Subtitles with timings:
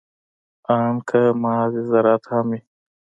[0.77, 2.59] ان که محض زراعت هم وي.